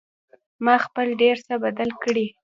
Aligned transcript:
ما 0.65 0.75
خپل 0.85 1.07
ډېر 1.21 1.37
څه 1.47 1.53
بدل 1.63 1.89
کړي 2.03 2.25